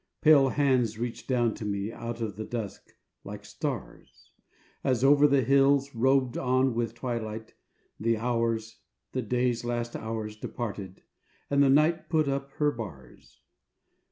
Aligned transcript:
Pale 0.21 0.49
hands 0.57 0.97
reached 0.97 1.27
down 1.27 1.53
to 1.53 1.63
me, 1.63 1.91
out 1.93 2.21
of 2.21 2.35
the 2.35 2.43
dusk, 2.43 2.93
like 3.23 3.45
stars, 3.45 4.31
As 4.83 5.03
over 5.03 5.27
the 5.27 5.43
hills, 5.43 5.93
robed 5.93 6.39
on 6.39 6.73
with 6.73 6.95
twilight, 6.95 7.53
the 7.99 8.17
Hours, 8.17 8.79
The 9.11 9.21
Day's 9.21 9.63
last 9.63 9.95
Hours 9.95 10.35
departed, 10.35 11.03
and 11.51 11.61
the 11.61 11.69
Night 11.69 12.09
put 12.09 12.27
up 12.27 12.49
her 12.53 12.71
bars. 12.71 13.41